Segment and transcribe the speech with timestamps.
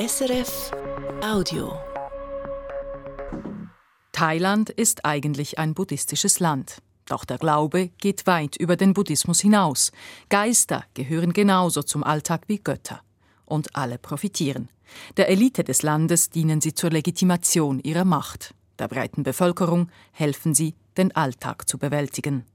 [0.00, 0.70] SRF
[1.22, 1.78] Audio.
[4.12, 6.78] Thailand ist eigentlich ein buddhistisches Land.
[7.06, 9.92] Doch der Glaube geht weit über den Buddhismus hinaus.
[10.30, 13.02] Geister gehören genauso zum Alltag wie Götter.
[13.44, 14.70] Und alle profitieren.
[15.18, 18.54] Der Elite des Landes dienen sie zur Legitimation ihrer Macht.
[18.78, 22.46] Der breiten Bevölkerung helfen sie, den Alltag zu bewältigen.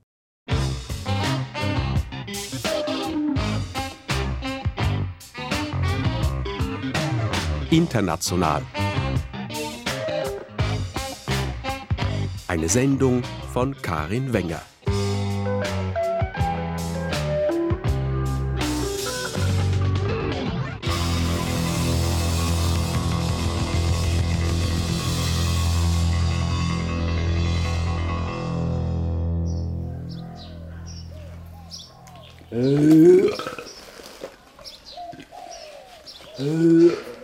[7.76, 8.62] International.
[12.48, 14.62] Eine Sendung von Karin Wenger.
[36.38, 37.15] Das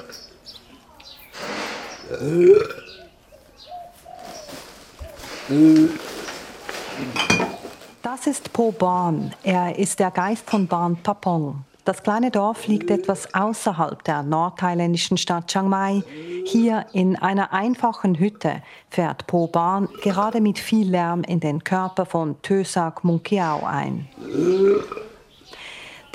[8.82, 9.32] Ban.
[9.44, 11.66] Er ist der Geist von Ban Papong.
[11.86, 16.02] Das kleine Dorf liegt etwas außerhalb der nordthailändischen Stadt Chiang Mai.
[16.48, 22.08] Hier in einer einfachen Hütte fährt Po Ban gerade mit viel Lärm in den Körper
[22.08, 24.08] von Tösak Munkiao ein.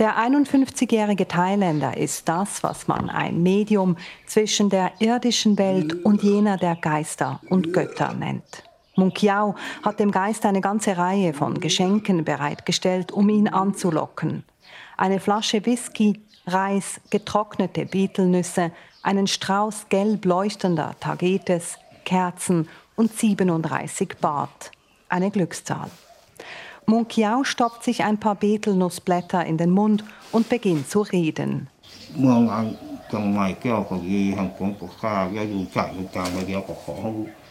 [0.00, 6.56] Der 51-jährige Thailänder ist das, was man ein Medium zwischen der irdischen Welt und jener
[6.56, 8.65] der Geister und Götter nennt.
[8.96, 14.44] Munkiao hat dem Geist eine ganze Reihe von Geschenken bereitgestellt, um ihn anzulocken.
[14.96, 24.70] Eine Flasche Whisky, Reis, getrocknete Betelnüsse, einen Strauß gelb leuchtender Tagetes, Kerzen und 37 Baht.
[25.08, 25.90] Eine Glückszahl.
[26.86, 31.68] Munkiao stoppt sich ein paar Betelnussblätter in den Mund und beginnt zu reden.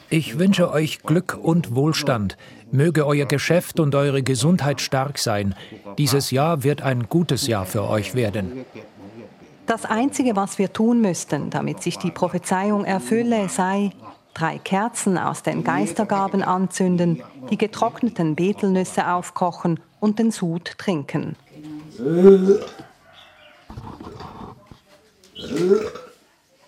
[0.10, 2.38] Ich wünsche euch Glück und Wohlstand.
[2.72, 5.56] Möge euer Geschäft und eure Gesundheit stark sein.
[5.98, 8.66] Dieses Jahr wird ein gutes Jahr für euch werden.
[9.66, 13.92] Das Einzige, was wir tun müssten, damit sich die Prophezeiung erfülle, sei
[14.36, 21.36] drei Kerzen aus den Geistergaben anzünden, die getrockneten Betelnüsse aufkochen und den Sud trinken.
[22.00, 22.60] Äh.
[25.42, 26.05] Äh.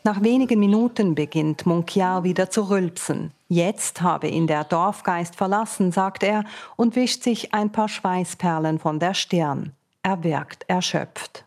[0.07, 3.33] Nach wenigen Minuten beginnt Munkiao wieder zu rülpsen.
[3.49, 6.45] Jetzt habe ihn der Dorfgeist verlassen, sagt er
[6.77, 9.73] und wischt sich ein paar Schweißperlen von der Stirn.
[10.03, 11.43] Er wirkt erschöpft.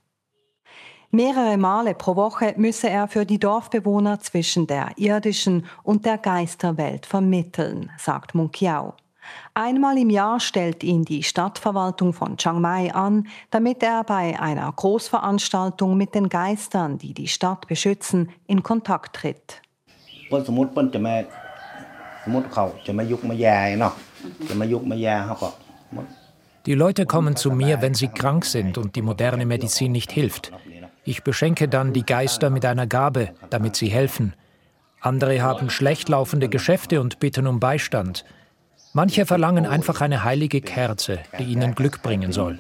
[1.11, 7.07] Mehrere Male pro Woche müsse er für die Dorfbewohner zwischen der irdischen und der Geisterwelt
[7.07, 8.93] vermitteln, sagt Munkiao.
[9.55, 14.71] Einmal im Jahr stellt ihn die Stadtverwaltung von Chiang Mai an, damit er bei einer
[14.73, 19.61] Großveranstaltung mit den Geistern, die die Stadt beschützen, in Kontakt tritt.
[26.67, 30.53] Die Leute kommen zu mir, wenn sie krank sind und die moderne Medizin nicht hilft.
[31.05, 34.35] Ich beschenke dann die Geister mit einer Gabe, damit sie helfen.
[35.01, 38.25] Andere haben schlecht laufende Geschäfte und bitten um Beistand.
[38.93, 42.59] Manche verlangen einfach eine heilige Kerze, die ihnen Glück bringen soll.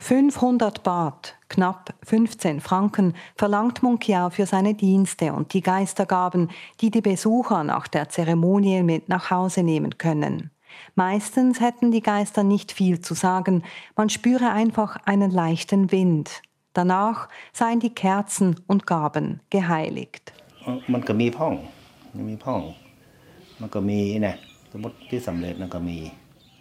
[0.00, 6.50] »500 Baht«, knapp 15 Franken, verlangt Munkiao für seine Dienste und die Geistergaben,
[6.80, 10.50] die die Besucher nach der Zeremonie mit nach Hause nehmen können.
[10.98, 13.62] Meistens hätten die Geister nicht viel zu sagen,
[13.94, 16.42] man spüre einfach einen leichten Wind.
[16.72, 20.32] Danach seien die Kerzen und Gaben geheiligt.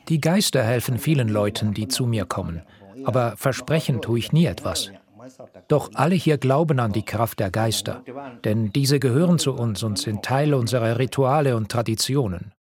[0.08, 2.62] Die Geister helfen vielen Leuten, die zu mir kommen,
[3.06, 4.92] aber versprechen tue ich nie etwas.
[5.68, 8.04] Doch alle hier glauben an die Kraft der Geister,
[8.44, 12.54] denn diese gehören zu uns und sind Teil unserer Rituale und Traditionen.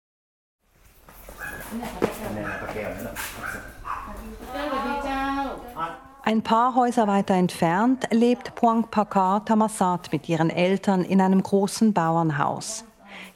[6.28, 11.94] Ein paar Häuser weiter entfernt lebt Poang Pakar Tamasat mit ihren Eltern in einem großen
[11.94, 12.84] Bauernhaus.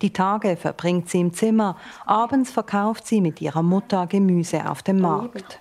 [0.02, 1.78] Die Tage verbringt sie im Zimmer,
[2.08, 5.60] abends verkauft sie mit ihrer Mutter Gemüse auf dem Markt.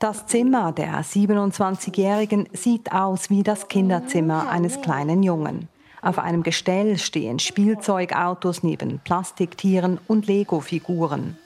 [0.00, 5.70] Das Zimmer der 27-Jährigen sieht aus wie das Kinderzimmer eines kleinen Jungen.
[6.02, 11.38] Auf einem Gestell stehen Spielzeugautos neben Plastiktieren und Lego-Figuren.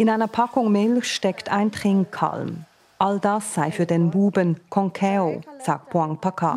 [0.00, 2.64] In einer Packung Milch steckt ein Trinkhalm.
[3.00, 6.54] All das sei für den Buben Konkeo, sagt Puang Paka.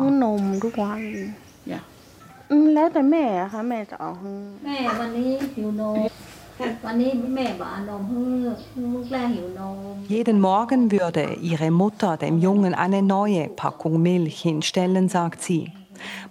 [10.06, 15.72] Jeden Morgen würde ihre Mutter dem Jungen eine neue Packung Milch hinstellen, sagt sie.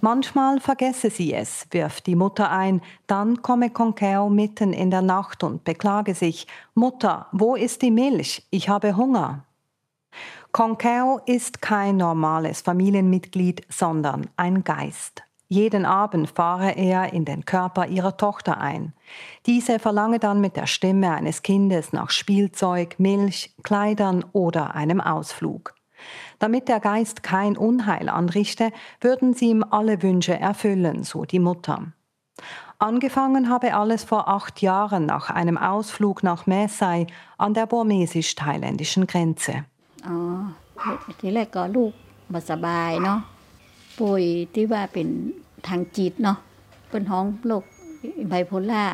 [0.02, 5.44] Manchmal vergesse sie es, wirft die Mutter ein, dann komme Conkeo mitten in der Nacht
[5.44, 8.48] und beklage sich, Mutter, wo ist die Milch?
[8.50, 9.46] Ich habe Hunger.
[10.52, 15.24] Conkeo ist kein normales Familienmitglied, sondern ein Geist.
[15.48, 18.94] Jeden Abend fahre er in den Körper ihrer Tochter ein.
[19.46, 25.74] Diese verlange dann mit der Stimme eines Kindes nach Spielzeug, Milch, Kleidern oder einem Ausflug.
[26.41, 31.79] Damit der Geist kein Unheil anrichte, würden sie ihm alle Wünsche erfüllen, so die Mutter.
[32.79, 37.07] Angefangen habe alles vor acht Jahren nach einem Ausflug nach Mesai
[37.39, 39.65] an der burmesisch-thailändischen Grenze.
[40.07, 40.17] อ๋อ
[41.21, 41.93] ทีแรกก็ลูก
[42.33, 43.19] บ่สบายเนาะ
[43.99, 44.23] ป่วย
[44.55, 45.09] ที่ว่าเป็น
[45.69, 46.39] ทางจิตเนาะ
[46.91, 47.65] เป็นท้องโรค
[48.29, 48.85] ไบโพล่า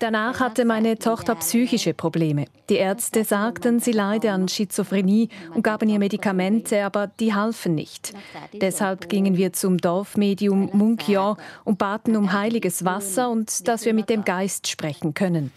[0.00, 2.44] Danach hatte meine Tochter psychische Probleme.
[2.68, 8.12] Die Ärzte sagten, sie leide an Schizophrenie und gaben ihr Medikamente, aber die halfen nicht.
[8.52, 14.10] Deshalb gingen wir zum Dorfmedium Munkyo und baten um heiliges Wasser und dass wir mit
[14.10, 15.50] dem Geist sprechen können.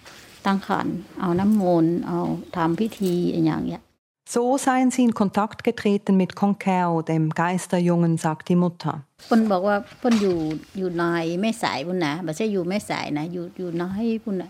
[0.46, 0.88] ตั้งขัน
[1.20, 2.20] เอาน้ำมนต์เอา
[2.56, 3.82] ทำพิธีอย่างเงี้ย
[4.28, 8.94] So seien sie in Kontakt getreten mit Conkeo, dem Geisterjungen, sagt die Mutter.
[9.28, 10.38] เพิ่นบอกว่าเพิ่นอยู่
[10.78, 11.06] อยู่ใน
[11.42, 13.84] แม่สายพุ่นนะบ่ใช่อยู่แม่สายนะอยู่อยู่ใน
[14.24, 14.50] พุ่นน่ะ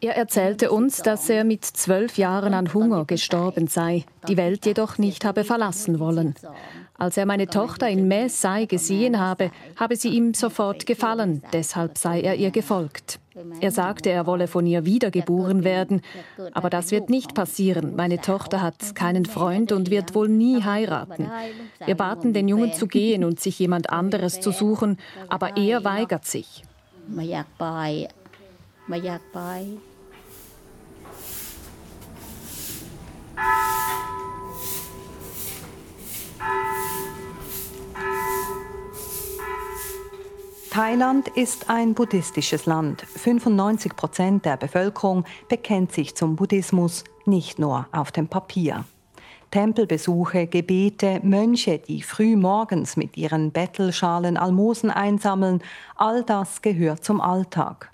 [0.00, 4.96] Er erzählte uns, dass er mit zwölf Jahren an Hunger gestorben sei, die Welt jedoch
[4.96, 6.36] nicht habe verlassen wollen.
[6.96, 11.98] Als er meine Tochter in Mes Sai gesehen habe, habe sie ihm sofort gefallen, deshalb
[11.98, 13.18] sei er ihr gefolgt.
[13.59, 16.01] Er sagte, er wolle von ihr wiedergeboren werden,
[16.53, 17.95] aber das wird nicht passieren.
[17.95, 21.29] Meine Tochter hat keinen Freund und wird wohl nie heiraten.
[21.85, 24.97] Wir baten den Jungen zu gehen und sich jemand anderes zu suchen,
[25.29, 26.63] aber er weigert sich.
[33.35, 33.82] ไ
[40.73, 43.03] Thailand ist ein buddhistisches Land.
[43.03, 48.83] 95 Prozent der Bevölkerung bekennt sich zum Buddhismus, nicht nur auf dem Papier.
[49.51, 55.61] Tempelbesuche, Gebete, Mönche, die früh morgens mit ihren Bettelschalen Almosen einsammeln,
[55.95, 57.91] all das gehört zum Alltag.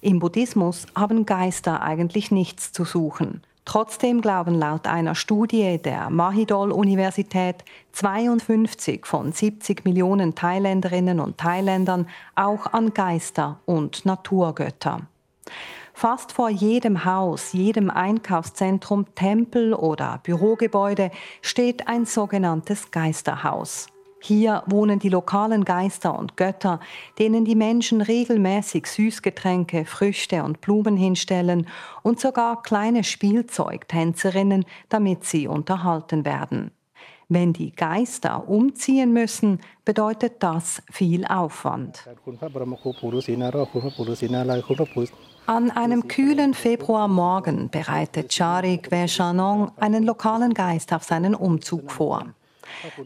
[0.00, 3.42] Im Buddhismus haben Geister eigentlich nichts zu suchen.
[3.64, 12.66] Trotzdem glauben laut einer Studie der Mahidol-Universität 52 von 70 Millionen Thailänderinnen und Thailändern auch
[12.72, 15.02] an Geister und Naturgötter.
[15.94, 21.12] Fast vor jedem Haus, jedem Einkaufszentrum, Tempel oder Bürogebäude
[21.42, 23.91] steht ein sogenanntes Geisterhaus.
[24.24, 26.78] Hier wohnen die lokalen Geister und Götter,
[27.18, 31.66] denen die Menschen regelmäßig Süßgetränke, Früchte und Blumen hinstellen
[32.02, 36.70] und sogar kleine Spielzeugtänzerinnen, damit sie unterhalten werden.
[37.28, 42.06] Wenn die Geister umziehen müssen, bedeutet das viel Aufwand.
[45.46, 52.26] An einem kühlen Februarmorgen bereitet Charik Veshanong einen lokalen Geist auf seinen Umzug vor.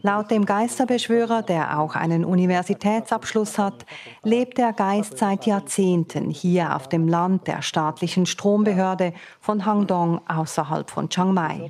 [0.01, 3.85] Laut dem Geisterbeschwörer, der auch einen Universitätsabschluss hat,
[4.23, 10.89] lebt der Geist seit Jahrzehnten hier auf dem Land der staatlichen Strombehörde von Hangdong außerhalb
[10.89, 11.69] von Chiang Mai.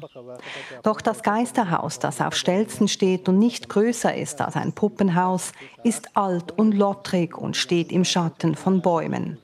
[0.84, 5.52] Doch das Geisterhaus, das auf Stelzen steht und nicht größer ist als ein Puppenhaus,
[5.84, 9.38] ist alt und lottrig und steht im Schatten von Bäumen.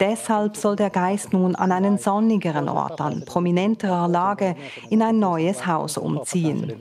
[0.00, 4.56] Deshalb soll der Geist nun an einen sonnigeren Ort, an prominenterer Lage,
[4.88, 6.72] in ein neues Haus umziehen.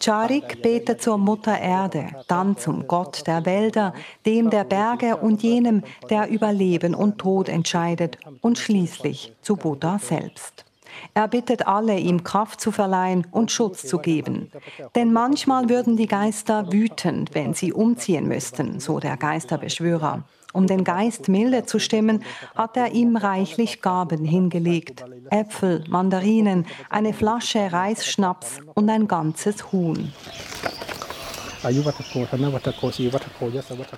[0.00, 3.94] Charik betet zur Mutter Erde, dann zum Gott der Wälder,
[4.26, 10.00] dem der Berge und jenem, der über Leben und Tod entscheidet, und schließlich zu Buddha
[10.00, 10.64] selbst.
[11.14, 14.50] Er bittet alle, ihm Kraft zu verleihen und Schutz zu geben.
[14.94, 20.24] Denn manchmal würden die Geister wütend, wenn sie umziehen müssten, so der Geisterbeschwörer.
[20.52, 22.22] Um den Geist milde zu stimmen,
[22.54, 25.04] hat er ihm reichlich Gaben hingelegt.
[25.30, 30.12] Äpfel, Mandarinen, eine Flasche Reisschnaps und ein ganzes Huhn.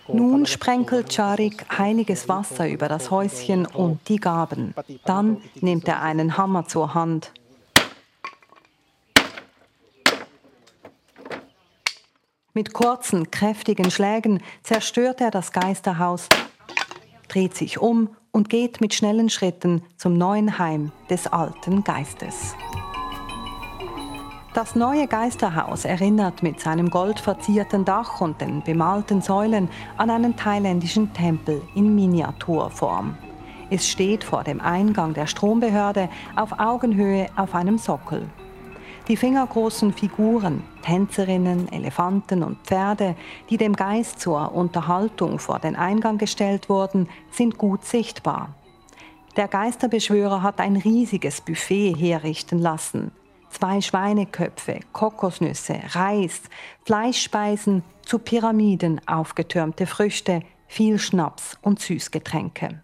[0.08, 4.74] Nun sprenkelt Charik heiliges Wasser über das Häuschen und die Gaben.
[5.04, 7.32] Dann nimmt er einen Hammer zur Hand.
[12.52, 16.28] Mit kurzen, kräftigen Schlägen zerstört er das Geisterhaus,
[17.26, 22.54] dreht sich um und geht mit schnellen Schritten zum neuen Heim des alten Geistes.
[24.54, 31.12] Das neue Geisterhaus erinnert mit seinem goldverzierten Dach und den bemalten Säulen an einen thailändischen
[31.12, 33.18] Tempel in Miniaturform.
[33.68, 38.28] Es steht vor dem Eingang der Strombehörde auf Augenhöhe auf einem Sockel.
[39.08, 43.16] Die fingergroßen Figuren, Tänzerinnen, Elefanten und Pferde,
[43.50, 48.54] die dem Geist zur Unterhaltung vor den Eingang gestellt wurden, sind gut sichtbar.
[49.36, 53.10] Der Geisterbeschwörer hat ein riesiges Buffet herrichten lassen.
[53.56, 56.42] Zwei Schweineköpfe, Kokosnüsse, Reis,
[56.84, 62.82] Fleischspeisen, zu Pyramiden aufgetürmte Früchte, viel Schnaps und Süßgetränke.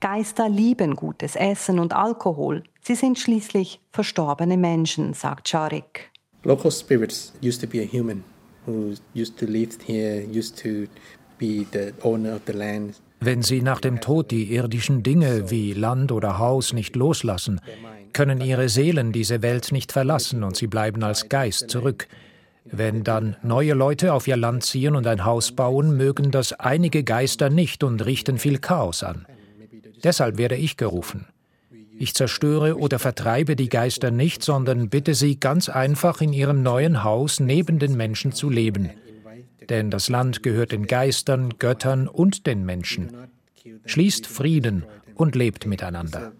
[0.00, 2.64] Geister lieben gutes Essen und Alkohol.
[2.80, 6.10] Sie sind schließlich verstorbene Menschen, sagt Charik.
[6.44, 8.24] Local spirits used to be a human
[8.66, 10.86] who used to live here, used to
[11.38, 12.94] be the owner of the land.
[13.24, 17.60] Wenn sie nach dem Tod die irdischen Dinge wie Land oder Haus nicht loslassen,
[18.12, 22.08] können ihre Seelen diese Welt nicht verlassen und sie bleiben als Geist zurück.
[22.64, 27.04] Wenn dann neue Leute auf ihr Land ziehen und ein Haus bauen, mögen das einige
[27.04, 29.24] Geister nicht und richten viel Chaos an.
[30.02, 31.28] Deshalb werde ich gerufen.
[31.96, 37.04] Ich zerstöre oder vertreibe die Geister nicht, sondern bitte sie ganz einfach in ihrem neuen
[37.04, 38.90] Haus neben den Menschen zu leben.
[39.68, 43.28] Denn das Land gehört den Geistern, Göttern und den Menschen.
[43.86, 46.32] Schließt Frieden und lebt miteinander.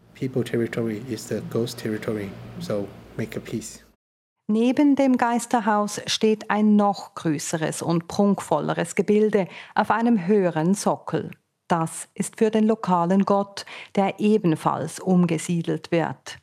[4.48, 11.30] Neben dem Geisterhaus steht ein noch größeres und prunkvolleres Gebilde auf einem höheren Sockel.
[11.68, 13.64] Das ist für den lokalen Gott,
[13.94, 16.41] der ebenfalls umgesiedelt wird.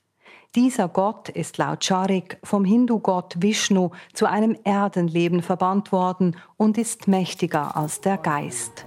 [0.56, 7.08] Dieser Gott ist laut Charik vom Hindu-Gott Vishnu zu einem Erdenleben verbannt worden und ist
[7.08, 8.84] mächtiger als der Geist.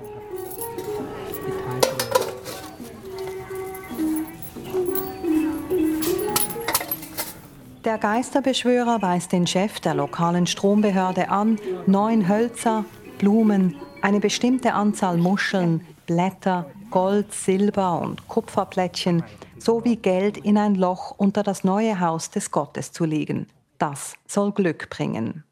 [7.84, 12.84] Der Geisterbeschwörer weist den Chef der lokalen Strombehörde an, neun Hölzer,
[13.18, 19.24] Blumen, eine bestimmte Anzahl Muscheln, Blätter, Gold, Silber und Kupferplättchen
[19.58, 23.46] sowie Geld in ein Loch unter das neue Haus des Gottes zu legen.
[23.78, 25.42] Das soll Glück bringen.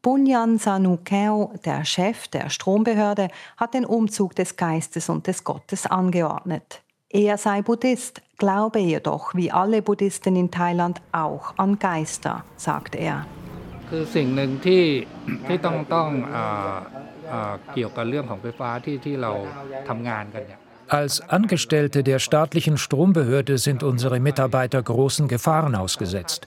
[0.00, 3.28] Bunyan Sanukeo, der Chef der Strombehörde,
[3.58, 6.82] hat den Umzug des Geistes und des Gottes angeordnet.
[7.10, 13.26] Er sei Buddhist, glaube jedoch wie alle Buddhisten in Thailand auch an Geister, sagt er.
[13.89, 14.83] คือสิ่งหนึ่งที่
[15.47, 16.09] ที่ต้องต้อง
[17.73, 19.31] เกี่ยวกับเรื่องของไฟฟ้าที่ที่เรา
[19.89, 20.59] ทำงานกันเนี่ย
[21.01, 26.45] Als Angestellte der staatlichen Strombehörde sind unsere Mitarbeiter großen Gefahren ausgesetzt.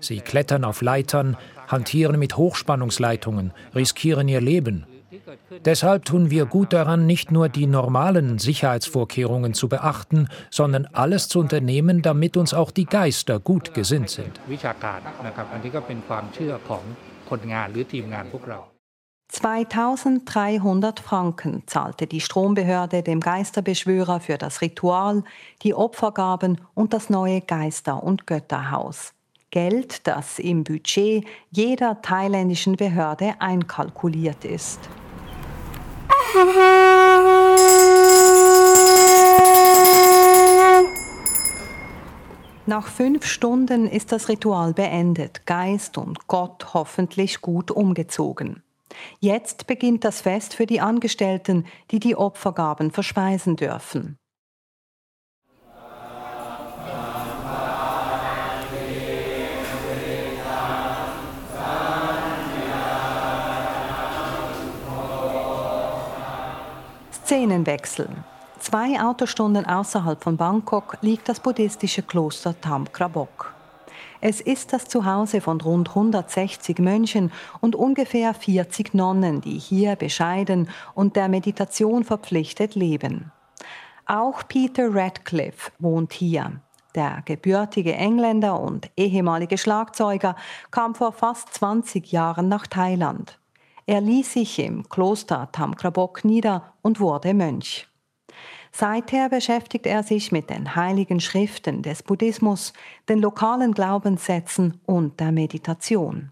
[0.00, 1.36] Sie klettern auf Leitern,
[1.68, 4.86] hantieren mit Hochspannungsleitungen, riskieren ihr Leben.
[5.65, 11.39] Deshalb tun wir gut daran, nicht nur die normalen Sicherheitsvorkehrungen zu beachten, sondern alles zu
[11.39, 14.39] unternehmen, damit uns auch die Geister gut gesinnt sind.
[19.31, 25.23] 2300 Franken zahlte die Strombehörde dem Geisterbeschwörer für das Ritual,
[25.63, 29.13] die Opfergaben und das neue Geister- und Götterhaus.
[29.51, 34.79] Geld, das im Budget jeder thailändischen Behörde einkalkuliert ist.
[42.71, 48.63] Nach fünf Stunden ist das Ritual beendet, Geist und Gott hoffentlich gut umgezogen.
[49.19, 54.20] Jetzt beginnt das Fest für die Angestellten, die die Opfergaben verspeisen dürfen.
[67.31, 68.09] Szenenwechsel.
[68.59, 73.53] Zwei Autostunden außerhalb von Bangkok liegt das buddhistische Kloster Tam Krabok.
[74.19, 80.67] Es ist das Zuhause von rund 160 Mönchen und ungefähr 40 Nonnen, die hier bescheiden
[80.93, 83.31] und der Meditation verpflichtet leben.
[84.05, 86.59] Auch Peter Radcliffe wohnt hier.
[86.95, 90.35] Der gebürtige Engländer und ehemalige Schlagzeuger
[90.69, 93.39] kam vor fast 20 Jahren nach Thailand.
[93.91, 97.89] Er ließ sich im Kloster Tamkrabok nieder und wurde Mönch.
[98.71, 102.71] Seither beschäftigt er sich mit den heiligen Schriften des Buddhismus,
[103.09, 106.31] den lokalen Glaubenssätzen und der Meditation.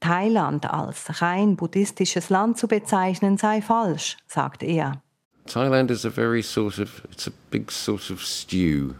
[0.00, 5.02] Thailand als rein buddhistisches Land zu bezeichnen sei falsch, sagt er.
[5.44, 8.94] Thailand is a very sort of it's a big sort of stew.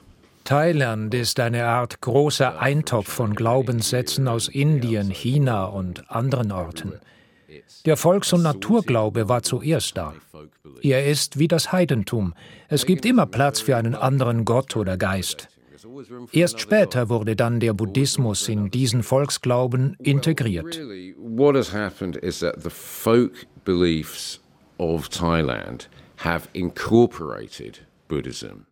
[0.44, 7.00] Thailand ist eine Art großer Eintopf von Glaubenssätzen aus Indien, China und anderen Orten.
[7.84, 10.14] Der Volks- und Naturglaube war zuerst da.
[10.82, 12.34] Er ist wie das Heidentum.
[12.68, 15.48] Es gibt immer Platz für einen anderen Gott oder Geist.
[16.32, 20.80] Erst später wurde dann der Buddhismus in diesen Volksglauben integriert.
[21.16, 24.40] What has happened is that the folk beliefs
[24.78, 28.66] of Thailand have incorporated Buddhism.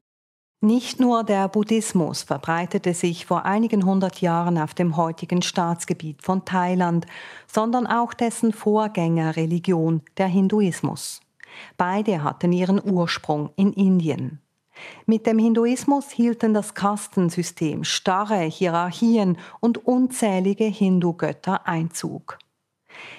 [0.62, 6.44] Nicht nur der Buddhismus verbreitete sich vor einigen hundert Jahren auf dem heutigen Staatsgebiet von
[6.44, 7.06] Thailand,
[7.46, 11.22] sondern auch dessen Vorgängerreligion, der Hinduismus.
[11.78, 14.42] Beide hatten ihren Ursprung in Indien.
[15.06, 22.36] Mit dem Hinduismus hielten das Kastensystem, starre Hierarchien und unzählige Hindu-Götter Einzug.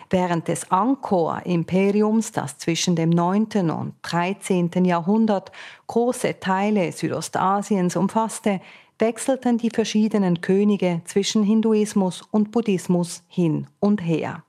[0.10, 3.70] Während des Angkor-Imperiums, das zwischen dem 9.
[3.72, 4.70] und 13.
[4.84, 5.52] Jahrhundert
[5.88, 8.62] große Teile Südostasiens umfasste,
[9.00, 14.44] wechselten die verschiedenen Könige zwischen Hinduismus und Buddhismus hin und her.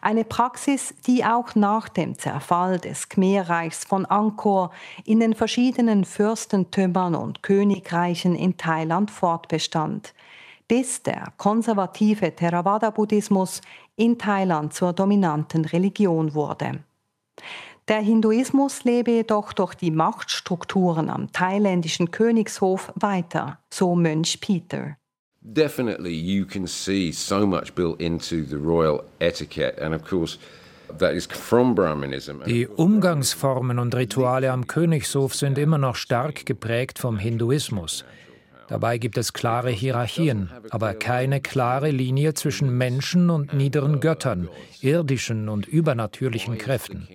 [0.00, 4.70] Eine Praxis, die auch nach dem Zerfall des Khmerreichs von Angkor
[5.04, 10.14] in den verschiedenen Fürstentümern und Königreichen in Thailand fortbestand,
[10.68, 13.60] bis der konservative Theravada-Buddhismus
[13.98, 16.80] in Thailand zur dominanten Religion wurde.
[17.88, 24.96] Der Hinduismus lebe jedoch durch die Machtstrukturen am thailändischen Königshof weiter, so Mönch Peter.
[25.40, 30.38] Definitely, you can see so much built into the royal etiquette, and of course,
[32.46, 38.04] die Umgangsformen und Rituale am Königshof sind immer noch stark geprägt vom Hinduismus.
[38.68, 44.48] Dabei gibt es klare Hierarchien, aber keine klare Linie zwischen Menschen und niederen Göttern,
[44.80, 47.08] irdischen und übernatürlichen Kräften.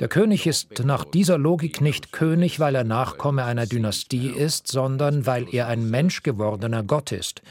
[0.00, 5.26] Der König ist nach dieser Logik nicht König, weil er Nachkomme einer Dynastie ist, sondern
[5.26, 7.42] weil er ein menschgewordener Gott ist.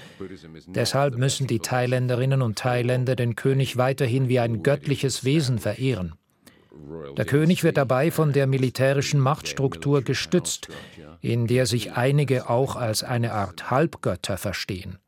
[0.67, 6.13] Deshalb müssen die Thailänderinnen und Thailänder den König weiterhin wie ein göttliches Wesen verehren.
[7.17, 10.69] Der König wird dabei von der militärischen Machtstruktur gestützt,
[11.21, 14.99] in der sich einige auch als eine Art Halbgötter verstehen.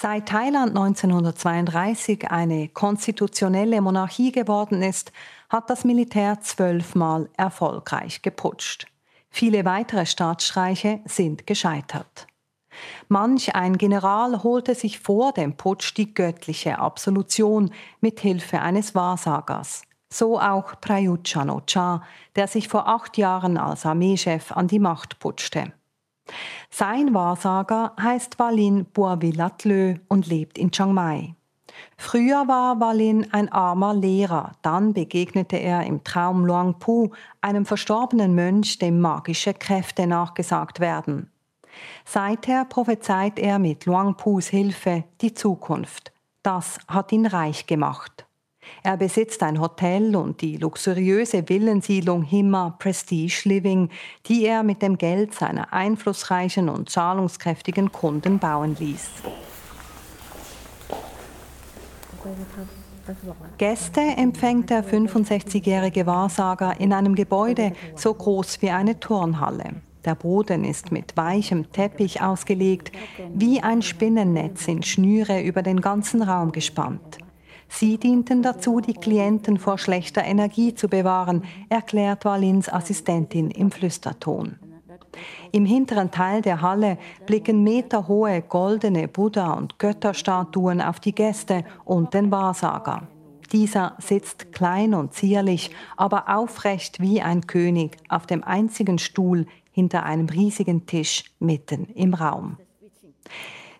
[0.00, 5.10] Seit Thailand 1932 eine konstitutionelle Monarchie geworden ist,
[5.48, 8.86] hat das Militär zwölfmal erfolgreich geputscht.
[9.28, 12.28] Viele weitere Staatsstreiche sind gescheitert.
[13.08, 19.82] Manch ein General holte sich vor dem Putsch die göttliche Absolution mit Hilfe eines Wahrsagers.
[20.10, 22.02] So auch Prayut Chan-o-cha,
[22.36, 25.72] der sich vor acht Jahren als Armeechef an die Macht putschte.
[26.70, 31.34] Sein Wahrsager heißt Walin Buavilatlö und lebt in Chiang Mai.
[31.96, 38.34] Früher war Walin ein armer Lehrer, dann begegnete er im Traum Luang Pu, einem verstorbenen
[38.34, 41.30] Mönch, dem magische Kräfte nachgesagt werden.
[42.04, 46.12] Seither prophezeit er mit Luang Pus Hilfe die Zukunft.
[46.42, 48.27] Das hat ihn reich gemacht.
[48.82, 53.90] Er besitzt ein Hotel und die luxuriöse Villensiedlung Himma Prestige Living,
[54.26, 59.10] die er mit dem Geld seiner einflussreichen und zahlungskräftigen Kunden bauen ließ.
[63.56, 69.82] Gäste empfängt der 65-jährige Wahrsager in einem Gebäude so groß wie eine Turnhalle.
[70.04, 72.92] Der Boden ist mit weichem Teppich ausgelegt,
[73.34, 77.18] wie ein Spinnennetz in Schnüre über den ganzen Raum gespannt.
[77.68, 84.58] Sie dienten dazu, die Klienten vor schlechter Energie zu bewahren, erklärt Walins Assistentin im Flüsterton.
[85.52, 92.14] Im hinteren Teil der Halle blicken meterhohe goldene Buddha- und Götterstatuen auf die Gäste und
[92.14, 93.08] den Wahrsager.
[93.52, 100.02] Dieser sitzt klein und zierlich, aber aufrecht wie ein König auf dem einzigen Stuhl hinter
[100.04, 102.58] einem riesigen Tisch mitten im Raum.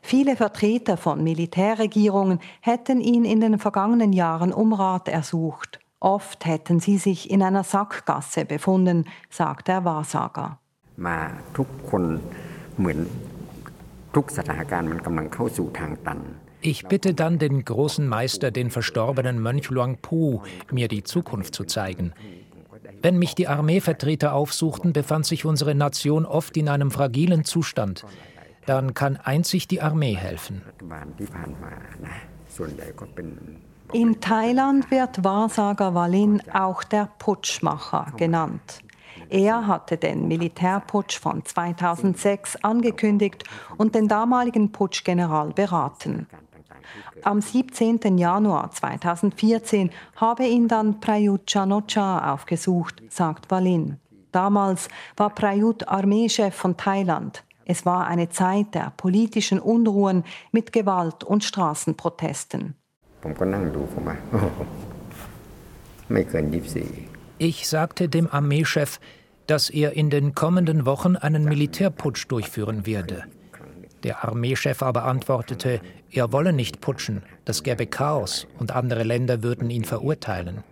[0.08, 5.80] Viele Vertreter von Militärregierungen hätten ihn in den vergangenen Jahren um Rat ersucht.
[6.00, 10.60] Oft hätten sie sich in einer Sackgasse befunden, sagt der Wahrsager.
[16.62, 20.40] Ich bitte dann den großen Meister, den verstorbenen Mönch Luang Pu,
[20.72, 22.14] mir die Zukunft zu zeigen.
[23.02, 28.06] Wenn mich die Armeevertreter aufsuchten, befand sich unsere Nation oft in einem fragilen Zustand
[28.68, 30.62] dann kann einzig die Armee helfen.
[33.92, 38.82] In Thailand wird Wahrsager Walin auch der Putschmacher genannt.
[39.30, 43.44] Er hatte den Militärputsch von 2006 angekündigt
[43.76, 46.26] und den damaligen Putschgeneral beraten.
[47.22, 48.18] Am 17.
[48.18, 53.98] Januar 2014 habe ihn dann Prayut Chan-o-cha aufgesucht, sagt Walin.
[54.32, 57.42] Damals war Prayut Armeechef von Thailand.
[57.70, 62.74] Es war eine Zeit der politischen Unruhen mit Gewalt und Straßenprotesten.
[67.36, 69.00] Ich sagte dem Armeechef,
[69.46, 73.24] dass er in den kommenden Wochen einen Militärputsch durchführen werde.
[74.02, 79.68] Der Armeechef aber antwortete, er wolle nicht putschen, das gäbe Chaos und andere Länder würden
[79.68, 80.64] ihn verurteilen.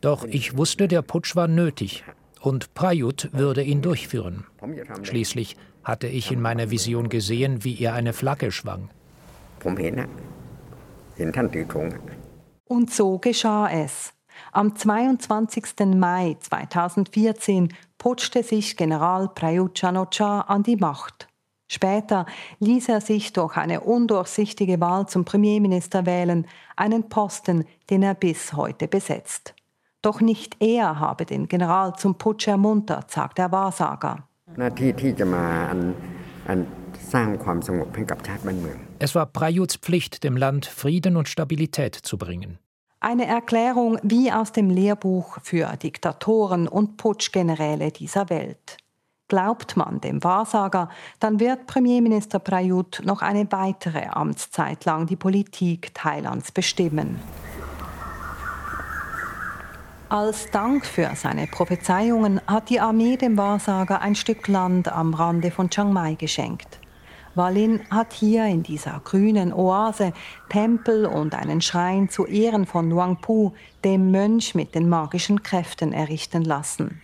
[0.00, 2.04] Doch ich wusste, der Putsch war nötig
[2.40, 4.46] und Prayut würde ihn durchführen.
[5.02, 8.90] Schließlich hatte ich in meiner Vision gesehen, wie er eine Flagge schwang.
[12.64, 14.12] Und so geschah es.
[14.50, 15.94] Am 22.
[15.94, 21.28] Mai 2014 putschte sich General Prayut Chan-o-cha an die Macht.
[21.68, 22.26] Später
[22.58, 28.54] ließ er sich durch eine undurchsichtige Wahl zum Premierminister wählen, einen Posten, den er bis
[28.54, 29.54] heute besetzt.
[30.02, 34.26] Doch nicht er habe den General zum Putsch ermuntert, sagt der Wahrsager.
[38.98, 42.58] Es war Prajuts Pflicht, dem Land Frieden und Stabilität zu bringen.
[43.00, 48.78] Eine Erklärung wie aus dem Lehrbuch für Diktatoren und Putschgeneräle dieser Welt.
[49.28, 50.88] Glaubt man dem Wahrsager,
[51.18, 57.18] dann wird Premierminister Prayut noch eine weitere Amtszeit lang die Politik Thailands bestimmen.
[60.08, 65.50] Als Dank für seine Prophezeiungen hat die Armee dem Wahrsager ein Stück Land am Rande
[65.50, 66.78] von Chiang Mai geschenkt.
[67.34, 70.12] Walin hat hier in dieser grünen Oase
[70.48, 73.50] Tempel und einen Schrein zu Ehren von Luang Pu,
[73.84, 77.02] dem Mönch mit den magischen Kräften, errichten lassen.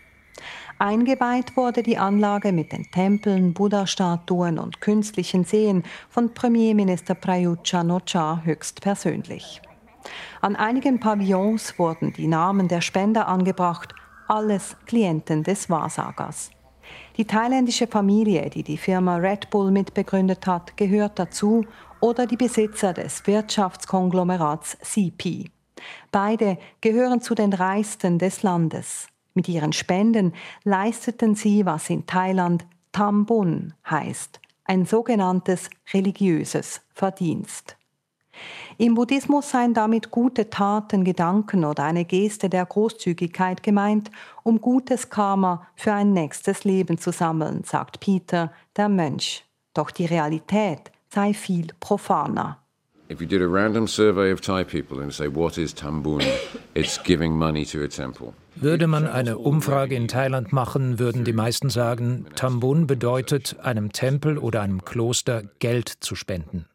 [0.78, 8.42] Eingeweiht wurde die Anlage mit den Tempeln, Buddha-Statuen und künstlichen Seen von Premierminister Prayut Chan-o-cha
[8.44, 9.60] höchstpersönlich.
[10.40, 13.94] An einigen Pavillons wurden die Namen der Spender angebracht,
[14.28, 16.50] alles Klienten des Wahrsagers.
[17.16, 21.64] Die thailändische Familie, die die Firma Red Bull mitbegründet hat, gehört dazu
[22.00, 25.50] oder die Besitzer des Wirtschaftskonglomerats CP.
[26.10, 29.08] Beide gehören zu den reichsten des Landes.
[29.34, 30.34] Mit ihren Spenden
[30.64, 37.76] leisteten sie, was in Thailand Tambun heißt, ein sogenanntes religiöses Verdienst.
[38.78, 44.10] Im Buddhismus seien damit gute Taten, Gedanken oder eine Geste der Großzügigkeit gemeint,
[44.42, 49.44] um gutes Karma für ein nächstes Leben zu sammeln, sagt Peter, der Mönch.
[49.74, 52.58] Doch die Realität sei viel profaner.
[53.10, 56.22] If you did a random survey of Thai people and say what is Tambun,
[56.74, 58.32] it's giving money to a temple.
[58.54, 64.38] Würde man eine Umfrage in Thailand machen, würden die meisten sagen, Tambun bedeutet, einem Tempel
[64.38, 66.66] oder einem Kloster Geld zu spenden.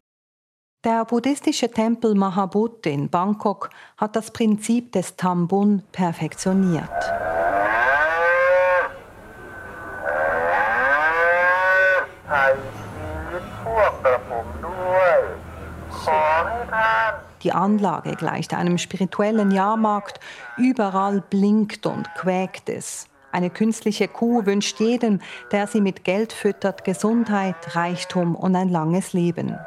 [0.87, 6.89] Der buddhistische Tempel Mahabut in Bangkok hat das Prinzip des Tambun perfektioniert.
[17.43, 20.21] Die Anlage gleicht einem spirituellen Jahrmarkt.
[20.55, 23.09] Überall blinkt und quäkt es.
[23.33, 25.19] Eine künstliche Kuh wünscht jedem,
[25.51, 29.57] der sie mit Geld füttert, Gesundheit, Reichtum und ein langes Leben.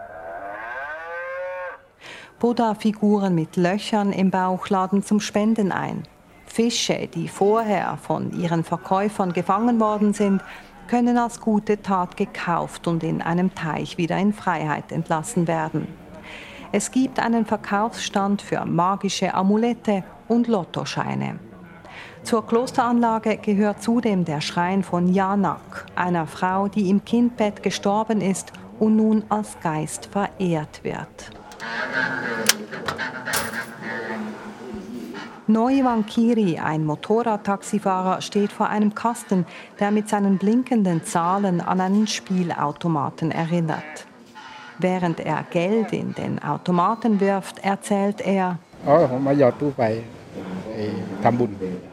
[2.40, 6.04] Buddha-Figuren mit Löchern im Bauch laden zum Spenden ein.
[6.46, 10.42] Fische, die vorher von ihren Verkäufern gefangen worden sind,
[10.88, 15.86] können als gute Tat gekauft und in einem Teich wieder in Freiheit entlassen werden.
[16.72, 21.38] Es gibt einen Verkaufsstand für magische Amulette und Lottoscheine.
[22.22, 28.50] Zur Klosteranlage gehört zudem der Schrein von Yanak, einer Frau, die im Kindbett gestorben ist
[28.78, 31.39] und nun als Geist verehrt wird.
[35.46, 39.46] Noiwan Kiri, ein Motorradtaxifahrer, steht vor einem Kasten,
[39.80, 44.06] der mit seinen blinkenden Zahlen an einen Spielautomaten erinnert.
[44.78, 48.58] Während er Geld in den Automaten wirft, erzählt er,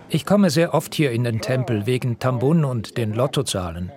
[0.10, 3.92] ich komme sehr oft hier in den Tempel wegen Tambun und den Lottozahlen.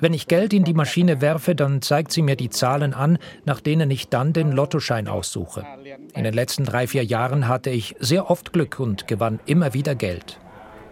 [0.00, 3.60] Wenn ich Geld in die Maschine werfe, dann zeigt sie mir die Zahlen an, nach
[3.60, 5.64] denen ich dann den Lottoschein aussuche.
[6.14, 9.96] In den letzten drei, vier Jahren hatte ich sehr oft Glück und gewann immer wieder
[9.96, 10.38] Geld.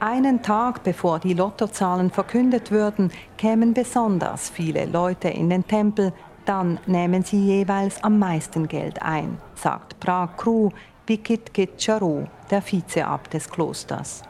[0.00, 6.12] Einen Tag bevor die Lottozahlen verkündet würden, kämen besonders viele Leute in den Tempel.
[6.44, 10.70] Dann nehmen sie jeweils am meisten Geld ein, sagt Prag Kru
[11.06, 14.22] Bikit Charu, der Vizeabt des Klosters.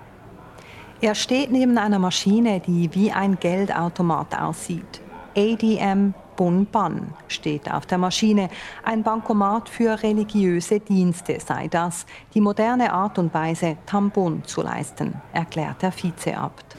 [1.00, 5.02] Er steht neben einer Maschine, die wie ein Geldautomat aussieht.
[5.36, 8.48] ADM Bun Ban steht auf der Maschine.
[8.84, 15.14] Ein Bankomat für religiöse Dienste sei das, die moderne Art und Weise, Tambun zu leisten,
[15.32, 16.76] erklärt der Vizeabt.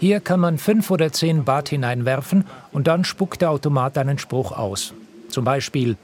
[0.00, 4.52] Hier kann man fünf oder zehn Baht hineinwerfen und dann spuckt der Automat einen Spruch
[4.52, 4.94] aus.
[5.28, 5.96] Zum Beispiel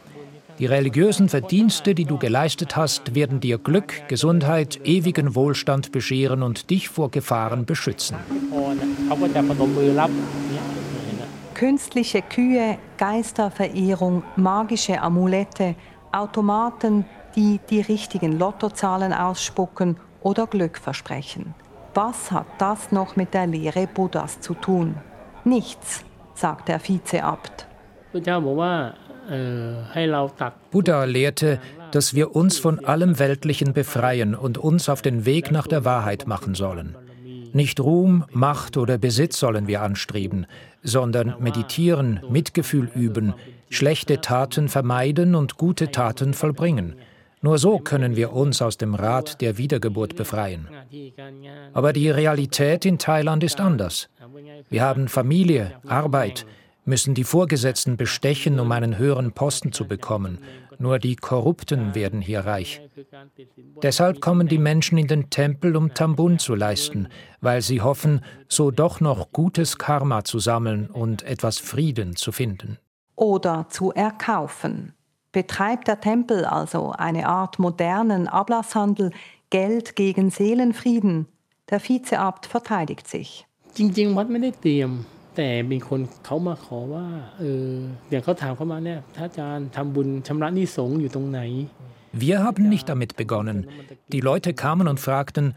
[0.58, 6.70] Die religiösen Verdienste, die du geleistet hast, werden dir Glück, Gesundheit, ewigen Wohlstand bescheren und
[6.70, 8.16] dich vor Gefahren beschützen.
[11.54, 15.74] Künstliche Kühe, Geisterverehrung, magische Amulette,
[16.12, 21.54] Automaten, die die richtigen Lottozahlen ausspucken oder Glück versprechen.
[21.94, 24.94] Was hat das noch mit der Lehre Buddhas zu tun?
[25.44, 27.66] Nichts, sagt der Vizeabt.
[30.70, 31.60] Buddha lehrte,
[31.92, 36.26] dass wir uns von allem Weltlichen befreien und uns auf den Weg nach der Wahrheit
[36.26, 36.96] machen sollen.
[37.52, 40.46] Nicht Ruhm, Macht oder Besitz sollen wir anstreben,
[40.82, 43.32] sondern meditieren, Mitgefühl üben,
[43.70, 46.96] schlechte Taten vermeiden und gute Taten vollbringen.
[47.42, 50.66] Nur so können wir uns aus dem Rad der Wiedergeburt befreien.
[51.72, 54.08] Aber die Realität in Thailand ist anders.
[54.68, 56.46] Wir haben Familie, Arbeit,
[56.84, 60.38] müssen die Vorgesetzten bestechen, um einen höheren Posten zu bekommen.
[60.78, 62.80] Nur die Korrupten werden hier reich.
[63.82, 67.08] Deshalb kommen die Menschen in den Tempel, um Tambun zu leisten,
[67.40, 72.78] weil sie hoffen, so doch noch gutes Karma zu sammeln und etwas Frieden zu finden.
[73.16, 74.94] Oder zu erkaufen.
[75.32, 79.10] Betreibt der Tempel also eine Art modernen Ablasshandel
[79.50, 81.26] Geld gegen Seelenfrieden?
[81.70, 83.46] Der Vizeabt verteidigt sich.
[85.33, 87.05] จริงๆวัดไม่ได้เตรียมแต่มีคนเขามาขอว่า
[87.39, 87.67] เออ
[88.09, 91.41] อย่างเขาถามเข้ามาเนี่ยท่านอาจารย์ทำบุญชำระหนี้สงฆ์อยู่ตรงไหน
[92.11, 93.67] Wir haben nicht damit begonnen.
[94.07, 95.53] Die Leute kamen und fragten,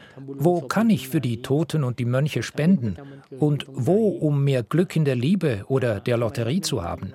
[0.47, 2.97] wo kann ich für die Toten und die Mönche spenden
[3.38, 7.14] und wo, um mehr Glück in der Liebe oder der Lotterie zu haben.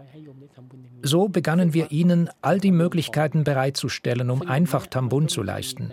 [1.03, 5.91] So begannen wir ihnen all die Möglichkeiten bereitzustellen, um einfach Tambun zu leisten.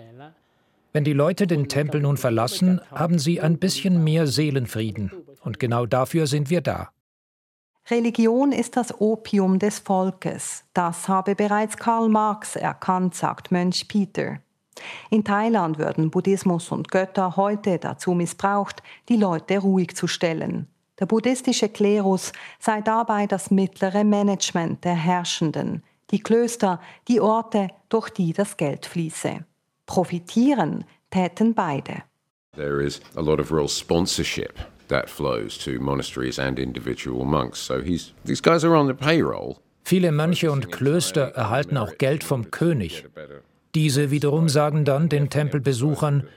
[0.94, 5.10] Wenn die Leute den Tempel nun verlassen, haben sie ein bisschen mehr Seelenfrieden.
[5.41, 6.89] und genau dafür sind wir da.
[7.89, 10.63] Religion ist das Opium des Volkes.
[10.73, 14.39] Das habe bereits Karl Marx erkannt, sagt Mönch Peter.
[15.09, 20.67] In Thailand würden Buddhismus und Götter heute dazu missbraucht, die Leute ruhig zu stellen.
[20.99, 28.09] Der buddhistische Klerus sei dabei das mittlere Management der Herrschenden, die Klöster, die Orte, durch
[28.09, 29.45] die das Geld fließe.
[29.85, 32.03] Profitieren täten beide.
[32.55, 34.53] There is a lot of real sponsorship
[34.89, 37.59] that flows to monasteries and individual monks.
[37.59, 39.57] So he's, these guys are on the payroll.
[39.83, 43.05] Viele Mönche und Klöster erhalten auch Geld vom König.
[43.75, 46.27] Diese wiederum sagen dann den Tempelbesuchern,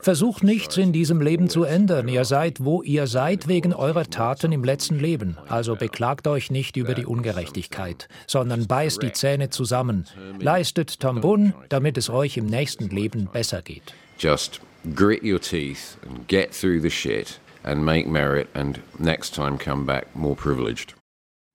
[0.00, 4.52] versucht nichts in diesem Leben zu ändern, ihr seid, wo ihr seid, wegen eurer Taten
[4.52, 10.06] im letzten Leben, also beklagt euch nicht über die Ungerechtigkeit, sondern beißt die Zähne zusammen,
[10.40, 13.94] leistet Tambun, damit es euch im nächsten Leben besser geht.
[14.18, 14.60] Just
[14.94, 19.84] grit your teeth and get through the shit and make merit and next time come
[19.84, 20.94] back more privileged.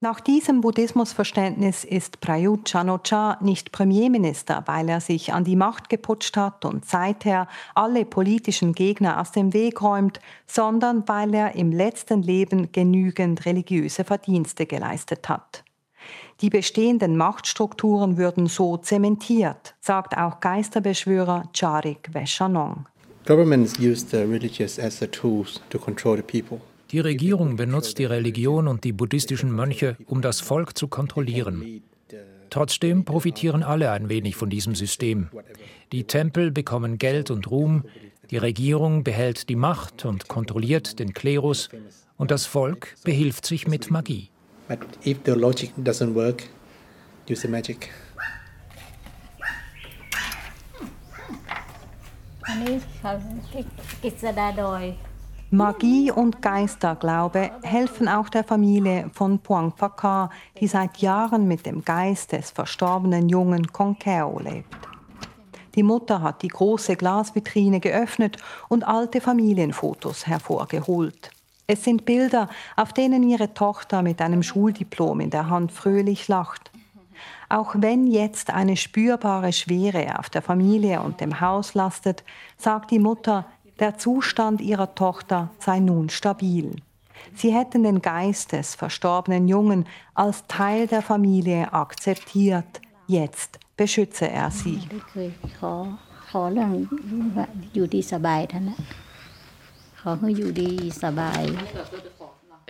[0.02, 6.38] Nach diesem Buddhismusverständnis ist Prayut Chan-o-cha nicht Premierminister, weil er sich an die Macht geputscht
[6.38, 12.22] hat und seither alle politischen Gegner aus dem Weg räumt, sondern weil er im letzten
[12.22, 15.64] Leben genügend religiöse Verdienste geleistet hat.
[16.42, 22.86] Die bestehenden Machtstrukturen würden so zementiert, sagt auch Geisterbeschwörer Charik Veshanong.
[23.26, 26.62] Governments use the religious as a tools to control the people.
[26.92, 31.82] Die Regierung benutzt die Religion und die buddhistischen Mönche, um das Volk zu kontrollieren.
[32.52, 35.30] Trotzdem profitieren alle ein wenig von diesem System.
[35.92, 37.86] Die Tempel bekommen Geld und Ruhm,
[38.30, 41.70] die Regierung behält die Macht und kontrolliert den Klerus
[42.18, 44.30] und das Volk behilft sich mit Magie.
[44.68, 46.44] But if the logic doesn't work,
[47.28, 47.90] use the magic.
[55.52, 60.30] Magie und Geisterglaube helfen auch der Familie von Puang Phaka,
[60.60, 64.76] die seit Jahren mit dem Geist des verstorbenen Jungen Konkeo lebt.
[65.76, 68.38] Die Mutter hat die große Glasvitrine geöffnet
[68.70, 71.32] und alte Familienfotos hervorgeholt.
[71.68, 76.72] Es sind Bilder, auf denen ihre Tochter mit einem Schuldiplom in der Hand fröhlich lacht.
[77.50, 82.24] Auch wenn jetzt eine spürbare Schwere auf der Familie und dem Haus lastet,
[82.58, 83.46] sagt die Mutter,
[83.80, 86.76] der Zustand ihrer Tochter sei nun stabil.
[87.34, 92.82] Sie hätten den Geist des verstorbenen Jungen als Teil der Familie akzeptiert.
[93.08, 94.80] Jetzt beschütze er sie.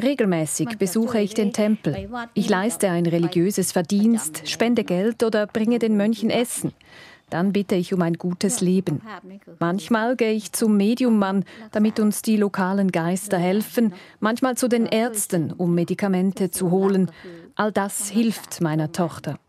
[0.02, 2.10] Regelmäßig besuche ich den Tempel.
[2.34, 6.74] Ich leiste ein religiöses Verdienst, spende Geld oder bringe den Mönchen Essen.
[7.30, 9.02] Dann bitte ich um ein gutes Leben.
[9.60, 15.52] Manchmal gehe ich zum Mediummann, damit uns die lokalen Geister helfen, manchmal zu den Ärzten,
[15.52, 17.10] um Medikamente zu holen.
[17.56, 19.40] All das hilft meiner Tochter.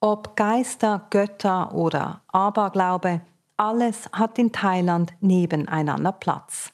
[0.00, 3.20] Ob Geister, Götter oder Aberglaube,
[3.56, 6.72] alles hat in Thailand nebeneinander Platz.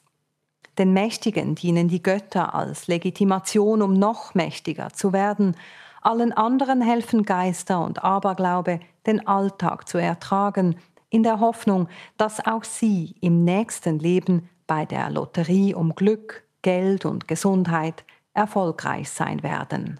[0.77, 5.55] Den Mächtigen dienen die Götter als Legitimation, um noch mächtiger zu werden.
[6.01, 10.75] Allen anderen helfen Geister und Aberglaube, den Alltag zu ertragen,
[11.09, 11.87] in der Hoffnung,
[12.17, 19.09] dass auch sie im nächsten Leben bei der Lotterie um Glück, Geld und Gesundheit erfolgreich
[19.09, 19.99] sein werden.